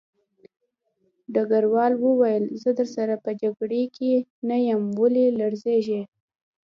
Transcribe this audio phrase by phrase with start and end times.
[1.33, 4.13] ډګروال وویل زه درسره په جګړه کې
[4.47, 6.01] نه یم ولې لړزېږې